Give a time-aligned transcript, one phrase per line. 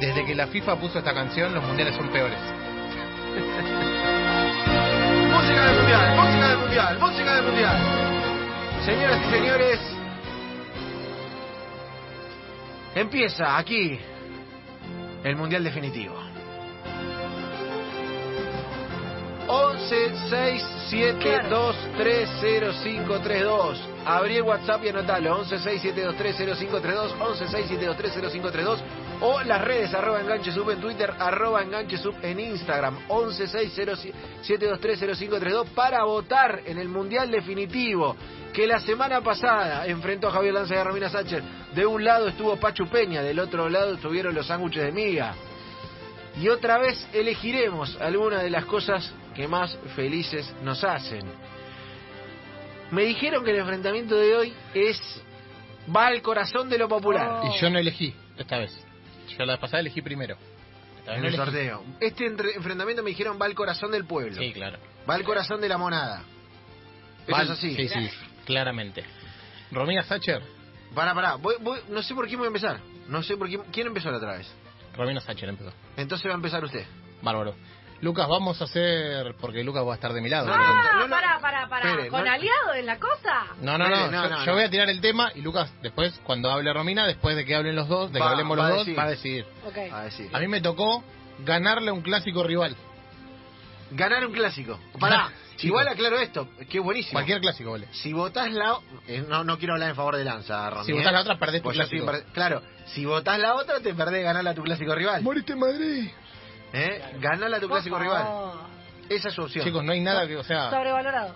[0.00, 2.38] Desde que la FIFA puso esta canción, los mundiales son peores.
[5.32, 7.76] Música del mundial, música del mundial, música del mundial.
[8.84, 9.78] Señoras y señores,
[12.94, 13.98] empieza aquí
[15.24, 16.21] el mundial definitivo.
[19.92, 25.58] 11 6 7 2 3 0 5 3 2 Abrí el WhatsApp y anotalo 11
[25.58, 28.50] 6 7 2 3 0 5 3 2 11 6 7 2 3 0 5
[28.50, 28.84] 3 2
[29.20, 33.72] o las redes arroba enganche sub en Twitter arroba enganche sub en Instagram 11 6
[33.74, 33.92] 0
[34.40, 38.16] 7 2 3 0 5 3 2 para votar en el mundial definitivo
[38.54, 41.42] que la semana pasada enfrentó a Javier Lanza y a Romina Sánchez.
[41.74, 45.34] De un lado estuvo Pachu Peña del otro lado estuvieron los sándwiches de miga
[46.40, 51.22] y otra vez elegiremos algunas de las cosas que más felices nos hacen.
[52.90, 55.00] Me dijeron que el enfrentamiento de hoy es
[55.94, 57.52] va al corazón de lo popular Oh.
[57.54, 58.72] Y yo no elegí esta vez.
[59.38, 60.36] Yo la pasada elegí primero.
[60.98, 61.44] Esta vez en no el elegí.
[61.44, 61.84] sorteo.
[62.00, 64.78] Este entre- enfrentamiento me dijeron va al corazón del pueblo, Sí, claro.
[65.08, 66.22] va al corazón de la monada.
[67.26, 67.74] Eso es así.
[67.76, 68.10] Sí, sí,
[68.44, 69.04] claramente.
[69.70, 70.42] Romina Sacher.
[70.94, 72.80] Pará, pará, voy- voy- no sé por quién voy a empezar.
[73.08, 73.62] No sé por quién.
[73.72, 74.52] ¿Quién empezó la otra vez?
[74.96, 75.72] Romina Sacher empezó.
[75.96, 76.84] Entonces va a empezar usted.
[77.22, 77.54] Bárbaro.
[78.00, 79.36] Lucas, vamos a hacer.
[79.40, 80.46] Porque Lucas va a estar de mi lado.
[80.48, 80.54] No.
[80.54, 81.08] Ah, no, no.
[81.08, 81.90] pará, pará, pará.
[81.90, 83.46] Espere, ¿Con no- aliado en la cosa?
[83.60, 83.90] No, no, no.
[83.90, 84.52] no, yo, no, yo no.
[84.54, 87.76] voy a tirar el tema y Lucas, después, cuando hable Romina, después de que hablen
[87.76, 89.46] los dos, de que Va- hablemos va los dos, va a decidir.
[89.66, 89.78] Ok.
[89.92, 90.28] A decir.
[90.32, 91.04] A mí me tocó
[91.44, 92.76] ganarle a un clásico rival.
[93.92, 94.78] Ganar un clásico.
[94.98, 95.30] Pará,
[95.60, 97.12] Igual aclaro esto, que es buenísimo.
[97.12, 97.86] Cualquier clásico, vale.
[97.92, 98.76] Si votás la...
[99.06, 100.82] eh, no, no quiero hablar en favor de Lanza.
[100.84, 100.94] Si ¿eh?
[100.94, 102.06] votás la otra, perdés tu Pues clásico.
[102.06, 105.22] per- Claro, si votás la otra, te perdés ganarle a tu clásico rival.
[105.22, 106.08] Moriste Madrid.
[106.72, 107.16] ¿Eh?
[107.20, 108.26] Ganarle a tu clásico rival.
[109.08, 109.64] Esa es su opción.
[109.64, 111.34] Chicos, no hay nada que, o sea, Sobrevalorado.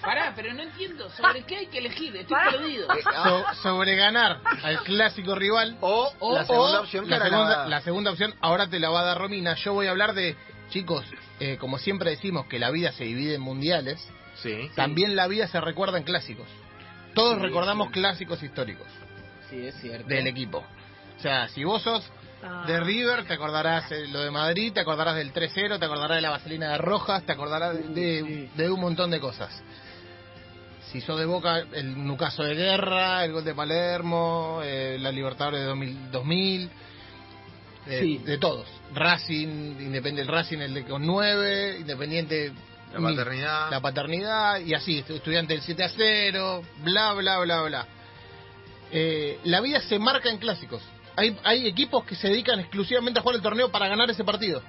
[0.00, 1.10] Pará, pero no entiendo.
[1.10, 2.14] ¿Sobre qué hay que elegir?
[2.16, 2.52] Estoy Pará.
[2.52, 2.86] perdido.
[2.94, 5.76] Eh, ah, so- sobre ganar al clásico rival.
[5.80, 8.68] o, o- la segunda o opción que la ahora segunda, la- la segunda opción ahora
[8.68, 9.54] te la va a dar Romina.
[9.56, 10.36] Yo voy a hablar de,
[10.70, 11.04] chicos,
[11.40, 14.06] eh, como siempre decimos que la vida se divide en mundiales,
[14.42, 14.70] Sí.
[14.74, 16.46] también la vida se recuerda en clásicos.
[17.14, 18.86] Todos Sí, recordamos clásicos históricos
[19.50, 20.08] Sí, es cierto.
[20.08, 20.64] del equipo.
[21.18, 22.08] O sea, si vos sos
[22.44, 22.64] Ah.
[22.66, 26.22] de River, te acordarás eh, lo de Madrid, te acordarás del 3-0, te acordarás de
[26.22, 27.84] la vaselina de Rojas, te acordarás de,
[28.22, 29.62] de- de un montón de cosas.
[30.90, 35.60] Si sos de Boca, el Nucaso de Guerra, el gol de Palermo, eh, la Libertadores
[35.60, 36.70] de 2000, 2000
[37.88, 38.18] Sí.
[38.18, 38.66] de todos.
[38.94, 39.48] Racing,
[39.80, 42.52] Independiente Racing, el de con 9, Independiente
[42.92, 43.70] La paternidad.
[43.70, 47.86] la paternidad y así, estu- estudiante del 7 a 0, bla, bla, bla, bla.
[48.92, 50.82] Eh, la vida se marca en clásicos.
[51.16, 54.62] Hay, hay equipos que se dedican exclusivamente a jugar el torneo para ganar ese partido.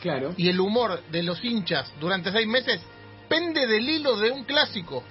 [0.00, 0.32] Claro.
[0.36, 2.80] Y el humor de los hinchas durante seis meses
[3.28, 5.04] pende del hilo de un clásico.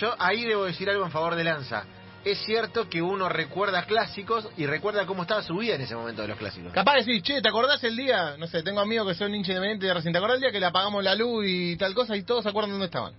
[0.00, 1.84] Yo ahí debo decir algo en favor de Lanza.
[2.24, 6.22] Es cierto que uno recuerda clásicos y recuerda cómo estaba su vida en ese momento
[6.22, 6.72] de los clásicos.
[6.72, 8.36] Capaz de decir, che, ¿te acordás el día?
[8.38, 10.12] No sé, tengo amigos que son hinchas independientes de Racing.
[10.12, 12.16] ¿Te acordás el día que le apagamos la luz y tal cosa?
[12.16, 13.12] Y todos se acuerdan dónde estaban.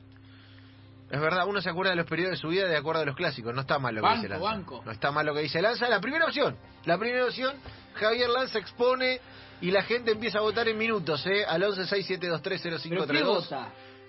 [1.11, 3.15] Es verdad, uno se acuerda de los periodos de su vida de acuerdo a los
[3.15, 3.53] clásicos.
[3.53, 4.43] No está mal lo que Banco, dice Lanza.
[4.43, 4.81] banco.
[4.83, 5.87] No está mal lo que dice Lanza.
[5.87, 6.57] La primera opción.
[6.85, 7.53] La primera opción,
[7.93, 9.19] Javier Lanza expone
[9.61, 11.45] y la gente empieza a votar en minutos, ¿eh?
[11.45, 13.53] Al 11 6 7 2 3 0 5 ¿Pero 3 qué 2.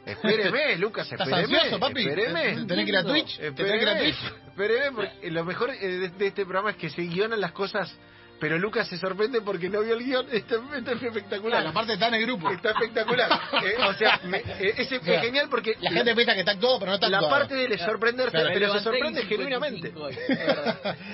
[0.06, 1.56] Espéreme, Lucas, ¿Estás espéreme.
[1.58, 2.00] ansioso, papi?
[2.08, 2.64] Espéreme.
[2.66, 3.36] ¿Tenés que ir a Twitch?
[3.38, 4.32] ¿Te tenés que ir a Espéreme, Twitch?
[4.48, 7.92] espéreme, porque lo mejor eh, de, de este programa es que se guionan las cosas,
[8.38, 10.26] pero Lucas se sorprende porque no vio el guion.
[10.30, 11.58] Esto, esto es espectacular.
[11.60, 12.50] Claro, aparte está en el grupo.
[12.50, 13.30] Está espectacular.
[13.64, 16.90] Eh, o sea, me- eh, es, genial porque La gente piensa que está actuado, pero
[16.90, 17.38] no está la actuado.
[17.40, 18.50] parte de sorprenderse, Claro.
[18.52, 19.88] Pero se sorprende genuinamente.
[19.88, 20.96] 55 hoy, es verdad.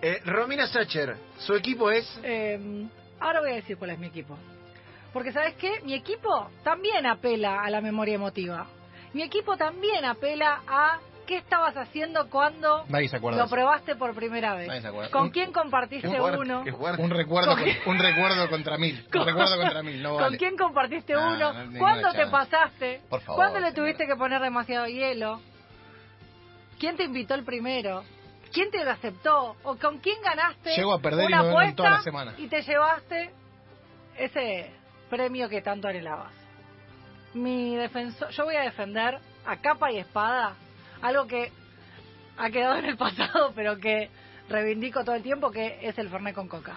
[0.00, 2.08] Eh, Romina Sacher, su equipo es...
[2.22, 2.86] Eh,
[3.18, 4.38] ahora voy a decir cuál es mi equipo.
[5.18, 5.80] Porque, ¿sabes qué?
[5.82, 8.68] Mi equipo también apela a la memoria emotiva.
[9.14, 14.70] Mi equipo también apela a qué estabas haciendo cuando lo probaste por primera vez.
[15.10, 16.62] ¿Con Un- quién compartiste Qué fuerte, uno?
[16.62, 17.02] qué fuerte.
[17.02, 19.04] Un recuerdo, ¿Con con- un recuerdo contra mil.
[19.12, 20.38] Un recuerdo contra mil, no ¿Con vale.
[20.38, 21.52] quién compartiste No, uno?
[21.64, 23.00] no ¿Cuándo te pasaste?
[23.10, 23.82] Por favor, ¿Cuándo le señora.
[23.82, 25.40] tuviste que poner demasiado hielo?
[26.78, 28.04] ¿Quién te invitó el primero?
[28.52, 29.56] ¿Quién te lo aceptó?
[29.64, 32.34] ¿O con quién ganaste Llego a perder y una duelen apuesta toda la semana.
[32.38, 33.30] y te llevaste
[34.16, 34.77] ese
[35.08, 36.32] premio que tanto anhelabas?
[37.34, 40.54] Mi defensor, yo voy a defender a capa y espada
[41.02, 41.52] algo que
[42.36, 44.10] ha quedado en el pasado, pero que
[44.48, 46.76] reivindico todo el tiempo, que es el Fernet con Coca.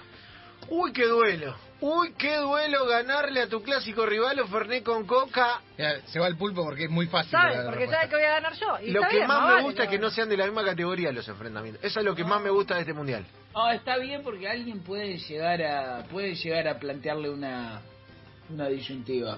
[0.69, 1.55] Uy, qué duelo.
[1.79, 5.61] Uy, qué duelo ganarle a tu clásico rival o Fernet con Coca.
[5.77, 7.31] Mira, se va el pulpo porque es muy fácil.
[7.31, 7.57] ¿Sabes?
[7.57, 8.79] la Porque sabe que voy a ganar yo.
[8.81, 10.63] Y Lo que bien, más me vale, gusta es que no sean de la misma
[10.63, 11.83] categoría los enfrentamientos.
[11.83, 13.25] Eso es lo que más me gusta de este mundial.
[13.55, 17.81] No, está bien porque alguien puede llegar a puede llegar a plantearle una
[18.53, 19.37] una disyuntiva.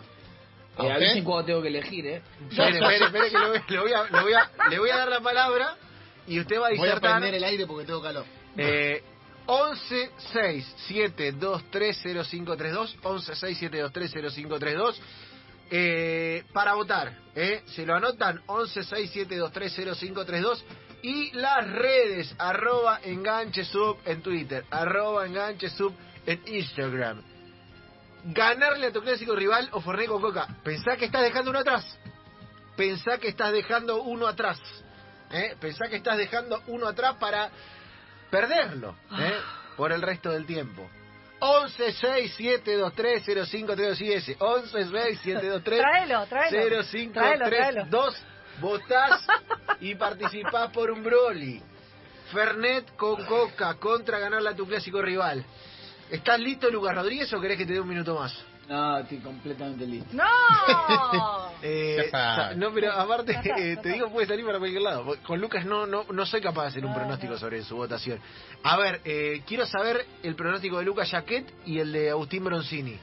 [0.78, 2.22] ¿A Eh, avisen cuando tengo que elegir, ¿eh?
[2.50, 5.20] Espere, espere, espere, que le voy, a, le voy a- le voy a dar la
[5.22, 5.76] palabra
[6.28, 7.12] y usted va a Voy a disertar.
[7.20, 8.26] prender el aire porque tengo calor.
[8.58, 9.04] Eh,
[9.46, 14.30] 11 6 7 2 3 0 5 3 2 11 6 7 2 3 0
[14.32, 15.02] 5 3 2
[15.72, 17.62] eh, para votar, ¿eh?
[17.68, 20.66] Se lo anotan 11 6 7 2 3 0 5 3 2
[21.04, 25.94] y las redes arroba enganche sub en Twitter, arroba enganche sub
[26.26, 27.22] en Instagram.
[28.26, 30.48] Ganarle a tu clásico rival o Fernet con Coca.
[30.64, 32.00] Pensá que estás dejando uno atrás.
[32.76, 34.60] Pensá que estás dejando uno atrás.
[35.32, 35.56] ¿eh?
[35.60, 37.50] Pensá que estás dejando uno atrás para
[38.30, 39.40] perderlo ¿eh?
[39.76, 40.90] por el resto del tiempo.
[41.40, 45.64] 11 6 7 2 3 0 5 3 2 y ese 11 6 7 2
[45.64, 46.58] 3 Tráelo, tráelo.
[46.64, 47.86] 0 5 Tráelo, 3 tráelo.
[47.90, 48.24] 2
[48.62, 49.28] votás
[49.82, 51.62] y participás por un Broly.
[52.32, 55.44] Fernet con Coca contra ganarle a tu clásico rival.
[56.10, 58.34] ¿Estás listo, Lucas Rodríguez, o querés que te dé un minuto más?
[58.70, 60.10] No, estoy completamente listo.
[60.14, 60.24] ¡No!
[61.66, 62.12] Eh,
[62.58, 65.16] no, pero aparte, eh, te digo, puede salir para cualquier lado.
[65.26, 68.20] Con Lucas no, no, no soy capaz de hacer un pronóstico sobre su votación.
[68.64, 73.00] A ver, eh, quiero saber el pronóstico de Lucas Jaquet y el de Agustín Broncini.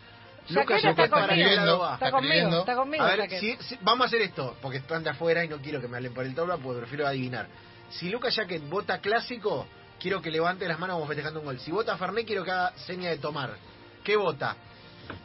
[0.53, 1.49] Jaquet está ¿para conmigo.
[1.49, 1.95] qué lado va?
[1.95, 3.03] Está Está conmigo, está conmigo.
[3.05, 5.89] A ver, si- vamos a hacer esto, porque están de afuera y no quiero que
[5.89, 7.47] me hablen por el tabla, porque prefiero adivinar.
[7.89, 9.67] Si Lucas Jaquet vota clásico,
[10.01, 11.61] quiero que levante las manos como festejando un gol.
[11.61, 13.57] Si vota Fernet, quiero que haga seña de tomar.
[14.03, 14.57] ¿Qué vota?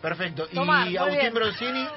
[0.02, 0.48] Perfecto.
[0.48, 1.34] Tomar, y Agustín bien.
[1.34, 1.88] Broncini.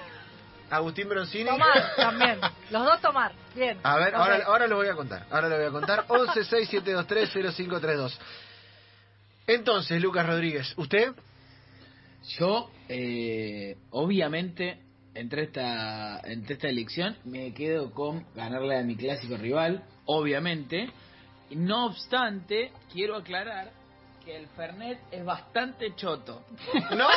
[0.71, 1.51] Agustín Broncini.
[1.51, 2.41] Tomar también.
[2.71, 3.33] Los dos tomar.
[3.55, 3.79] Bien.
[3.83, 5.27] A ver, ahora, ahora lo voy a contar.
[5.31, 6.05] Ahora lo voy a contar.
[6.09, 8.21] 11 6 7 2 3 0 5 3 2.
[9.49, 11.13] Entonces, Lucas Rodríguez, ¿usted?
[12.39, 14.83] Yo, eh, obviamente,
[15.15, 20.91] entre esta, entre esta elección me quedo con ganarle a mi clásico rival, obviamente.
[21.51, 23.71] No obstante, quiero aclarar
[24.25, 26.43] que el Fernet es bastante choto.
[26.97, 27.09] No.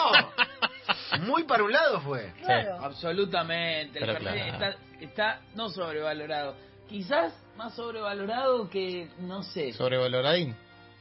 [1.22, 2.32] Muy para un lado fue.
[2.44, 2.78] Claro.
[2.82, 4.00] Absolutamente.
[4.00, 4.76] El Pero Fernet claro.
[5.00, 6.56] está, está no sobrevalorado.
[6.88, 10.56] Quizás más sobrevalorado que, no sé, Sobrevaloradín.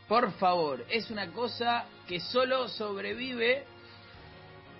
[0.08, 3.64] Por favor, es una cosa que solo sobrevive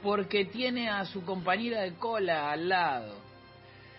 [0.03, 3.15] porque tiene a su compañera de cola al lado.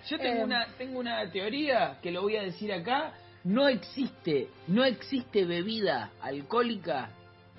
[0.10, 0.44] Yo tengo Eh.
[0.46, 3.14] una tengo una teoría que lo voy a decir acá,
[3.44, 7.10] no existe, no existe bebida alcohólica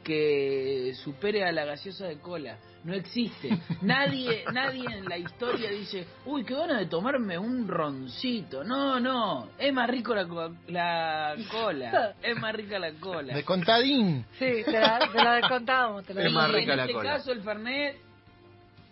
[0.05, 2.59] que supere a la gaseosa de cola.
[2.85, 3.49] No existe.
[3.83, 8.65] Nadie, nadie en la historia dice, uy, qué ganas de tomarme un roncito.
[8.65, 12.15] No, no, es más rico la, co- la cola.
[12.21, 13.33] Es más rica la cola.
[13.35, 14.25] De contadín.
[14.37, 16.05] Sí, te la, te la descontamos.
[16.05, 17.11] Te la Es más rica en la este cola.
[17.13, 17.97] caso el Fernet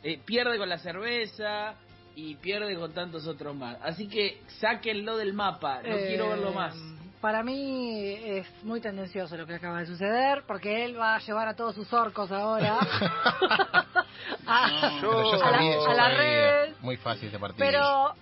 [0.04, 1.74] eh, pierde con la cerveza
[2.16, 3.76] y pierde con tantos otros más.
[3.82, 6.74] Así que sáquenlo del mapa, no Eh, quiero verlo más.
[7.20, 11.48] Para mí es muy tendencioso lo que acaba de suceder, porque él va a llevar
[11.48, 12.78] a todos sus orcos ahora
[14.46, 16.74] a, Yo- a la, sabía, a la red.
[16.80, 17.58] Muy fácil este partido.
[17.66, 18.14] Pero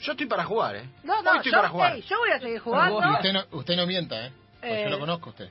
[0.00, 0.88] Yo estoy para jugar, ¿eh?
[1.02, 1.96] no, Hoy no, estoy yo, para jugar.
[1.96, 2.98] yo voy a seguir jugando.
[2.98, 4.32] usted no, usted no mienta, ¿eh?
[4.60, 5.50] Pues Eh, yo lo conozco a usted.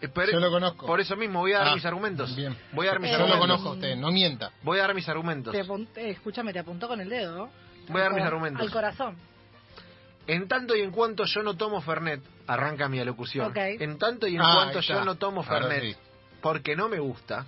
[0.00, 0.86] Eh, pero- Yo lo conozco.
[0.86, 2.34] Por eso mismo voy a dar Ah, mis argumentos.
[2.36, 2.56] Bien.
[2.72, 4.50] Voy a dar mis Eh, Yo lo conozco a usted, no mienta.
[4.62, 5.52] Voy a dar mis argumentos.
[5.52, 7.48] Te apun- eh, escúchame, te apuntó con el dedo.
[7.88, 8.62] Voy a dar Al mis argumentos.
[8.62, 9.16] Al corazón.
[10.26, 13.52] En tanto y en cuanto yo no tomo Fernet, arranca mi alocución.
[13.56, 15.96] En tanto y en Ah, cuanto yo no tomo Fernet, sí.
[16.42, 17.46] porque no me gusta.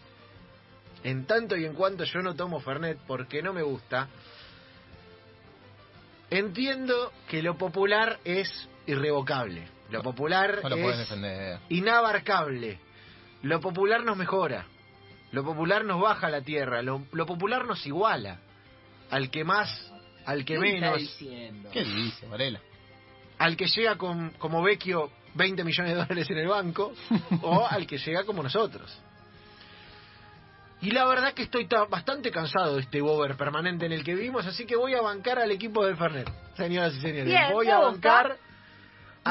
[1.03, 4.09] En tanto y en cuanto yo no tomo Fernet, porque no me gusta.
[6.31, 9.67] Entiendo que lo popular es irrevocable.
[9.91, 11.59] Lo popular No lo es defender.
[11.69, 12.79] inabarcable.
[13.43, 14.67] Lo popular nos mejora.
[15.33, 16.83] Lo popular nos baja a la tierra.
[16.83, 18.39] Lo, lo popular nos iguala.
[19.11, 19.91] Al que más,
[20.27, 21.71] al que ¿Qué está menos, diciendo?
[21.73, 22.61] ¿Qué dice, Varela?
[23.39, 26.93] al que llega con, como Vecchio 20 millones de dólares en el banco
[27.43, 29.01] o al que llega como nosotros.
[30.81, 34.15] Y la verdad que estoy ta- bastante cansado de este over permanente en el que
[34.15, 37.25] vivimos, así que voy a bancar al equipo del Fernet, señoras y señores.
[37.27, 38.37] Bien, voy a bancar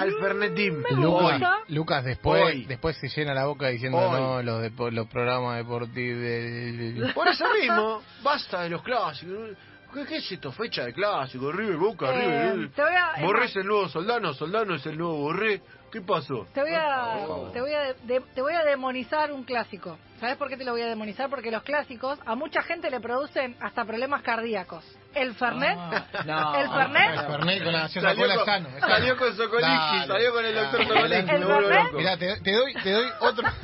[0.01, 0.83] al Fernet Team.
[0.89, 1.21] me Hoy.
[1.31, 1.57] gusta.
[1.69, 2.65] Lucas después Hoy.
[2.65, 4.19] después se llena la boca diciendo Hoy.
[4.19, 9.57] no los depo- los programas deportivos de- Por eso mismo, basta de los clásicos.
[9.93, 10.51] ¿Qué, qué es esto?
[10.51, 12.69] Fecha de clásico, River, Boca, Eh, River.
[12.95, 15.61] a- Borré es el nuevo Soldano, Soldano es el nuevo Borré.
[15.91, 16.45] ¿Qué pasó?
[16.53, 17.15] Te voy a,
[17.53, 19.97] te voy a, de- te voy a demonizar un clásico.
[20.19, 21.29] ¿Sabes por qué te lo voy a demonizar?
[21.29, 24.83] Porque los clásicos a mucha gente le producen hasta problemas cardíacos.
[25.13, 26.55] El Fernet, Ah, no.
[26.59, 28.69] el Fernet, El Fernet con la gaseosa Salió es con- sano.
[28.69, 31.97] es salió con salió el doctor me vuelvo loco.
[31.97, 33.47] Mirá, te, te doy, te doy otro.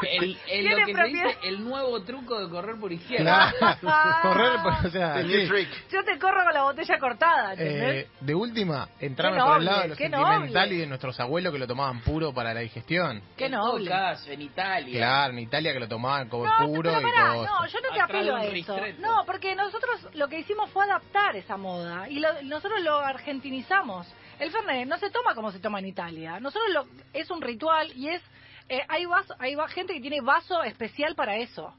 [0.00, 3.52] El, el- Tiene lo que se propiedad- dice el nuevo truco de correr por izquierda.
[3.80, 4.20] Claro.
[4.22, 5.36] Correr, por- o sea, El sí.
[5.36, 5.68] new trick.
[5.90, 8.04] yo te corro con la botella cortada, ¿entendés?
[8.06, 10.74] Eh, de última, entrame por el lado de lo qué sentimental noble.
[10.74, 13.20] y de nuestros abuelos que lo tomaban puro para la digestión.
[13.36, 13.86] Qué en noble.
[13.86, 14.98] todo caso, en Italia.
[14.98, 17.44] Claro, en Italia que lo tomaban como No, puro pero y pará, todo.
[17.44, 18.52] no, yo no te apelo a eso.
[18.52, 19.00] ristretto.
[19.02, 24.06] No, porque nosotros lo que hicimos fue adaptar esa moda y lo- nosotros lo argentinizamos.
[24.38, 26.38] El Fernet no se toma como se toma en Italia.
[26.40, 28.22] Nosotros lo, es un ritual y es
[28.70, 31.72] Eh, hay vaso, hay va- gente que tiene vaso especial para eso.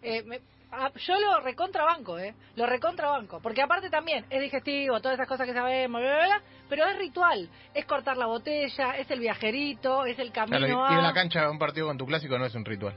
[0.00, 0.40] Eh, me-
[1.06, 2.34] yo lo recontrabanco, ¿eh?
[2.56, 3.40] Lo recontrabanco.
[3.42, 6.96] Porque aparte también es digestivo, todas esas cosas que sabemos, bla, bla, bla, pero es
[6.96, 7.50] ritual.
[7.74, 11.44] Es cortar la botella, es el viajerito, es el camino Claro, ir a la cancha
[11.44, 12.96] a un partido con tu clásico no es un ritual.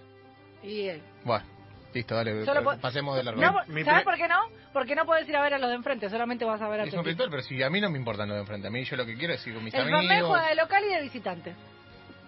[0.65, 1.45] Y, eh, Bueno,
[1.93, 3.41] listo, dale, Solo po- pasemos de largo.
[3.41, 4.39] no, ¿Sabes por qué no?
[4.73, 6.83] Porque no puedes ir a ver a los de enfrente, solamente vas a ver a
[6.85, 8.67] Es tu un ritual, pero si a mí no me importan los de enfrente.
[8.67, 10.27] A mí yo lo que quiero es ir con mis El amigos.
[10.29, 11.55] juega de local y de visitante.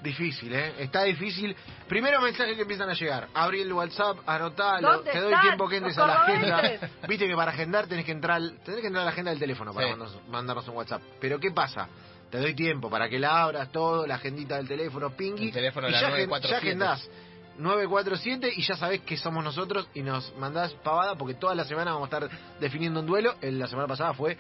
[0.02, 0.74] Difícil, ¿eh?
[0.78, 1.56] Está difícil.
[1.88, 3.28] Primero mensajes que empiezan a llegar.
[3.34, 4.92] Abrí el WhatsApp, anotalo.
[4.98, 6.72] ¿Dónde Te doy están tiempo que entres a la agenda.
[7.08, 9.74] Viste que para agendar tenés que entrar, tenés que entrar a la agenda del teléfono
[9.74, 9.92] para Sí.
[9.94, 11.02] mandarnos, mandarnos un WhatsApp.
[11.20, 11.90] Pero ¿qué pasa?
[12.30, 15.48] Te doy tiempo para que la abras todo, la agendita del teléfono, pingui.
[15.48, 16.52] El teléfono y la ya, agen- 947.
[16.52, 17.10] ya agendás
[17.58, 21.94] 947 y ya sabés que somos nosotros y nos mandás pavada porque toda la semana
[21.94, 23.36] vamos a estar definiendo un duelo.
[23.42, 24.38] El- La semana pasada fue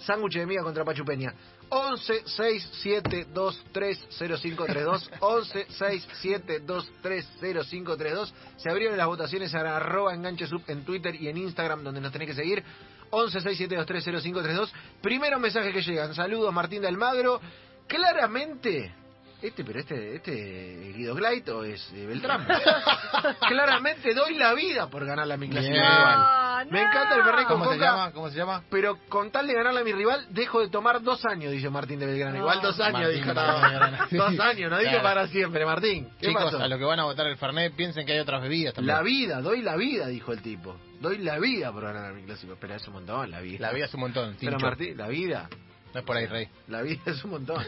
[0.00, 1.32] sándwich de miga contra Pachu Peña.
[1.68, 7.64] 11 6 7 2 3 0 5 3 2 11 6 7 2 3 0
[7.64, 11.38] 5 3 2 Se abrieron las votaciones a arroba enganche sub en Twitter y en
[11.38, 12.62] Instagram donde nos tenés que seguir
[13.10, 16.14] 11 6 7 2 3 0 5 3 2 Primero mensaje que llegan.
[16.14, 17.40] Saludos Martín del Magro.
[17.88, 18.94] Claramente
[19.42, 22.46] este, pero este, este Guido Gleit o es eh, Beltrán.
[23.48, 25.84] Claramente doy la vida por ganarle a mi clásico Bien.
[25.84, 26.66] rival.
[26.66, 28.12] No, Me encanta el con ¿Cómo se coca, llama?
[28.12, 28.62] ¿Cómo se llama?
[28.70, 31.98] pero con tal de ganarle a mi rival, dejo de tomar dos años, dice Martín
[31.98, 32.32] de Belgrano.
[32.34, 32.38] No.
[32.38, 33.34] Igual dos años, Martín dijo.
[33.34, 33.60] no.
[33.60, 34.06] Belgrano.
[34.08, 34.16] Sí.
[34.22, 35.02] Dos años, no dije Claro.
[35.02, 36.08] para siempre, Martín.
[36.20, 36.58] ¿Qué Chicos, pasó?
[36.62, 38.96] a lo que van a votar el Fernet, piensen que hay otras bebidas también.
[38.96, 40.76] La vida, doy la vida, dijo el tipo.
[41.00, 42.56] Doy la vida por ganar a mi clásico.
[42.60, 43.58] Pero es un montón, la vida.
[43.60, 44.64] La vida es un montón, Pero Tincho.
[44.66, 45.48] Martín, la vida.
[45.94, 46.48] No es por ahí, Rey.
[46.68, 47.62] La vida es un montón.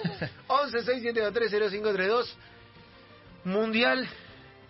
[0.47, 2.37] 11 6 7 2 3 0 5 3 2
[3.45, 4.09] Mundial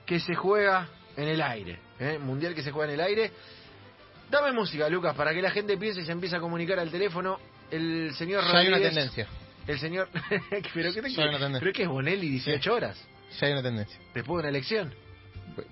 [0.06, 1.78] que se juega en el aire.
[2.00, 2.18] ¿eh?
[2.18, 3.30] Mundial que se juega en el aire.
[4.30, 7.38] Dame música, Lucas, para que la gente piense y se empiece a comunicar al teléfono.
[7.70, 9.28] El señor Ya hay una Rodríguez- tendencia.
[9.66, 10.08] El señor.
[10.74, 11.60] ¿Pero qué te Ya hay una tendencia.
[11.60, 13.00] ¿Pero qué es Bonelli 18 horas?
[13.40, 13.98] Ya hay una tendencia.
[14.12, 14.94] Después de una elección.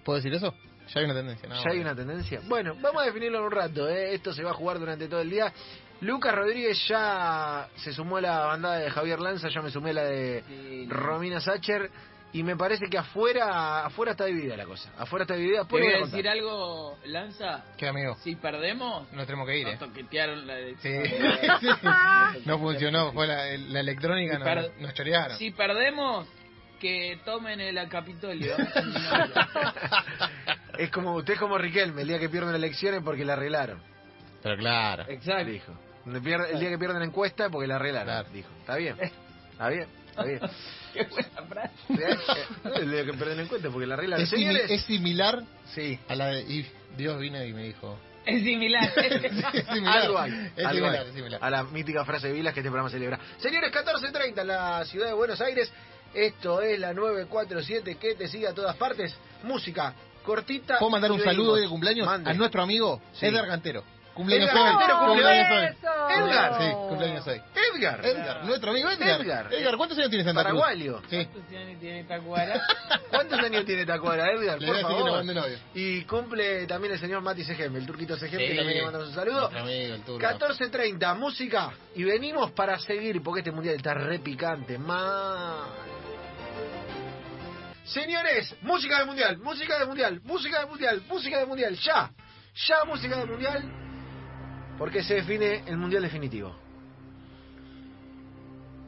[0.04, 0.54] ¿Puedo decir eso?
[0.88, 1.48] Ya hay una tendencia.
[1.48, 2.40] no, ¿Ya hay una tendencia?
[2.44, 3.88] Bueno, vamos a definirlo en un rato.
[3.88, 4.14] ¿eh?
[4.14, 5.52] Esto se va a jugar durante todo el día.
[6.00, 9.94] Lucas Rodríguez ya se sumó a la bandada de Javier Lanza, ya me sumé a
[9.94, 10.86] la de Sí.
[10.88, 11.90] Romina Sacher.
[12.34, 14.90] Y me parece que afuera afuera está dividida la cosa.
[14.96, 15.64] Afuera está dividida.
[15.66, 17.62] Te voy a decir algo, Lanza.
[17.76, 18.16] ¿Qué amigo?
[18.24, 19.78] Si perdemos, No tenemos que ir, nos ¿eh?
[19.78, 20.88] toquetearon la Sí.
[20.88, 21.78] elección.
[22.46, 25.36] no funcionó, fue la, la electrónica, nos, nos chorearon.
[25.36, 26.26] Si perdemos,
[26.80, 28.56] que tomen el Capitolio.
[30.82, 33.80] Es como usted es como Riquelme, el día que pierden elecciones porque la arreglaron.
[34.42, 35.04] Pero claro.
[35.08, 35.44] Exacto.
[35.50, 35.72] Dijo.
[36.06, 36.20] El
[36.58, 38.06] día que pierden la encuesta porque la arreglaron.
[38.08, 38.28] Claro.
[38.32, 38.48] Dijo.
[38.58, 38.96] Está bien.
[39.00, 39.86] Está bien.
[40.08, 40.40] Está bien.
[40.92, 42.80] Qué buena frase.
[42.80, 44.24] el día que pierden la encuesta porque la arreglaron.
[44.24, 44.70] Es, simi- Señores.
[44.72, 46.00] es similar Sí.
[46.08, 46.40] a la de...
[46.42, 47.96] Y Dios vino y me dijo...
[48.26, 48.92] Es similar.
[49.52, 49.98] es similar.
[50.02, 50.50] Algo hay.
[50.56, 51.08] Es algo similar, hay.
[51.08, 51.40] es similar.
[51.44, 53.20] A la mítica frase de Vilas que este programa celebra.
[53.38, 55.72] Señores, 14.30 en la ciudad de Buenos Aires.
[56.12, 59.16] Esto es la 947 que te sigue a todas partes.
[59.44, 60.79] Música cortita.
[60.79, 62.31] ¿Puedo mandar un saludo de cumpleaños Mande.
[62.31, 63.26] a nuestro amigo Sí.
[63.26, 63.83] Edgar Cantero?
[64.14, 64.73] Cumpleaños Edgar hoy.
[64.76, 66.17] Cantero, cumpleaños hoy.
[66.19, 66.59] Edgar.
[66.61, 67.43] Sí, cumpleaños hoy.
[67.75, 68.05] Edgar.
[68.07, 69.21] Edgar, nuestro amigo Edgar.
[69.23, 69.55] Edgar.
[69.55, 70.61] Edgar, ¿cuántos años tiene Santa Cruz?
[70.61, 71.00] Paraguayo.
[71.09, 71.25] Sí.
[71.33, 72.61] ¿Cuántos años tiene Tacuara?
[73.11, 74.61] ¿Cuántos años tiene Tacuara, Edgar?
[74.61, 75.11] Le Por voy a que favor.
[75.12, 75.59] mande novio.
[75.75, 78.57] Y cumple también el señor Mati Segem, el turquito Segem, que Sí.
[78.57, 79.47] también le mandamos un saludo.
[79.49, 80.21] Amigo, el turco.
[80.26, 81.71] 14.30, música.
[81.95, 84.76] Y venimos para seguir, porque este mundial está re picante.
[84.76, 85.64] Mal.
[87.84, 92.10] Señores, música del mundial, música del mundial, música del mundial, música del mundial, ya.
[92.68, 93.62] Ya música del mundial.
[94.78, 96.54] Porque se define el mundial definitivo.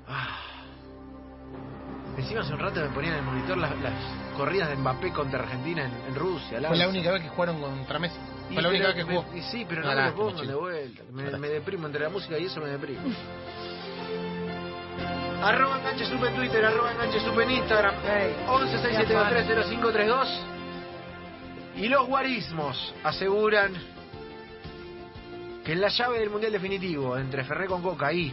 [0.08, 0.40] Ah.
[2.16, 3.92] Encima hace un rato me ponían en el monitor las, las
[4.36, 6.60] corridas de Mbappé contra Argentina en, en Rusia.
[6.68, 8.16] Fue la única vez que jugaron contra Messi.
[8.50, 9.24] Y Fue la única vez que jugó.
[9.32, 11.02] me- y sí, pero no Una me lo pongan de vuelta.
[11.12, 13.00] Me deprimo entre la música y eso me deprimo.
[15.43, 17.95] arroba enganche supe en Twitter, arroba enganche supe en Instagram.
[18.07, 20.29] Ey, 1167230532
[21.76, 23.73] Y los guarismos aseguran
[25.64, 28.33] que en la llave del mundial definitivo entre Ferré con Coca y,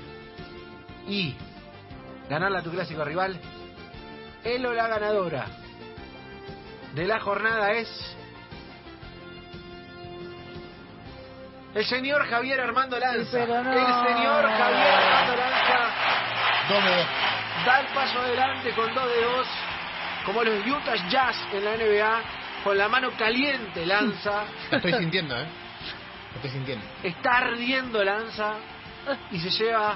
[1.08, 1.36] y
[2.30, 3.40] ganarle a tu clásico rival,
[4.44, 5.46] él o la ganadora
[6.94, 7.88] de la jornada es
[11.74, 13.32] el señor Javier Armando Lanza.
[13.32, 13.72] Sí, pero no.
[13.72, 15.71] El señor Javier Armando Lanza
[16.70, 17.08] Dos de dos.
[17.66, 19.48] da el paso adelante con dos de dos,
[20.26, 22.22] como los Utah Jazz en la NBA,
[22.64, 25.46] con la mano caliente Lanza, Lo estoy sintiendo, ¿eh?
[25.46, 26.86] Lo estoy sintiendo.
[27.04, 28.56] está ardiendo Lanza
[29.32, 29.96] y se lleva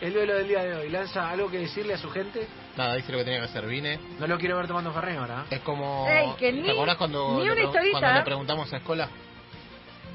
[0.00, 0.88] el duelo del día de hoy.
[0.90, 2.46] Lanza, ¿algo que decirle a su gente?
[2.76, 3.66] Nada, hice lo que tenía que hacer.
[3.66, 3.98] Vine.
[4.18, 5.42] No lo quiero ver tomando Ferré ahora.
[5.50, 5.54] ¿eh?
[5.56, 6.06] Es como.
[6.08, 9.08] Ey, que ni- ¿Te acordás cuando, ni le, una historita, cuando le preguntamos a Escola?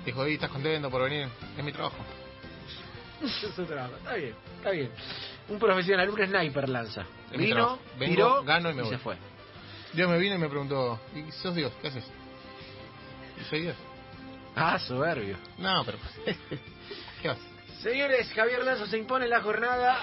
[0.06, 1.28] Dijo, "Ey, ¿estás contento por venir?
[1.58, 1.98] Es mi trabajo.
[3.24, 3.96] Es su trabajo.
[3.98, 4.92] Está bien, está bien.
[5.50, 7.06] Un profesional, un sniper Lanza.
[7.32, 7.80] Es Vino.
[8.00, 8.92] Vengo, tiró gano y me voy.
[8.92, 9.16] se fue.
[9.94, 11.72] Dios me vino y me preguntó, ¿y sos Dios?
[11.82, 12.04] ¿Qué haces?
[13.40, 13.76] Y soy Dios.
[14.56, 15.38] Ah, soberbio.
[15.58, 15.98] No, pero...
[17.22, 17.38] ¿Qué vas?
[17.82, 19.98] Señores, Javier Lazo se impone la jornada.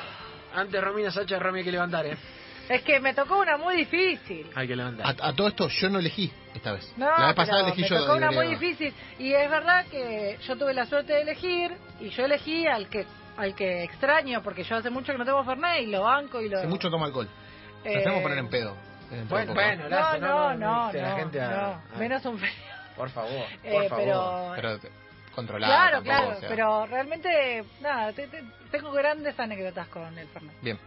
[0.54, 2.16] Antes Romina Sacha, Romy hay que levantar, ¿eh?
[2.68, 4.49] Es que me tocó una muy difícil.
[4.54, 5.04] Hay que levantar.
[5.20, 6.92] A, a todo esto yo no elegí esta vez.
[6.96, 8.00] No, la vez pasada pero elegí me yo.
[8.00, 8.94] tocó una muy difícil.
[9.18, 13.04] Y es verdad que yo tuve la suerte de elegir y yo elegí al que
[13.37, 16.49] al que extraño porque yo hace mucho que no tengo Fernet y lo banco y
[16.49, 16.59] lo...
[16.59, 17.27] Hace mucho toma alcohol.
[17.79, 18.77] Nos Eh, tenemos que poner en pedo.
[19.29, 21.57] Bueno, bueno, No, no, no, no, gente a- no.
[21.95, 22.53] a- Menos un frío.
[22.97, 23.31] Por favor,
[23.62, 24.57] por Eh, favor.
[24.57, 24.79] pero...
[25.35, 25.73] Controlado.
[25.73, 26.49] Claro, tampoco, claro, o sea.
[26.51, 30.55] pero realmente, nada, te- te- tengo grandes anécdotas con el Fernet.
[30.61, 30.79] Bien.